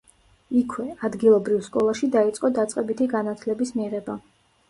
იქვე, 0.59 0.85
ადგილობრივ 1.09 1.59
სკოლაში 1.67 2.09
დაიწყო 2.15 2.51
დაწყებითი 2.57 3.09
განათლების 3.13 3.75
მიღება. 3.81 4.17